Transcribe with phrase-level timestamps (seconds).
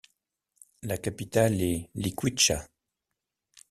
[0.81, 2.65] La capitale est Liquiçá.